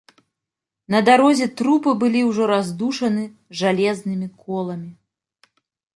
[0.93, 3.23] На дарозе трупы былі ўжо раздушаны
[3.63, 4.91] жалезнымі коламі.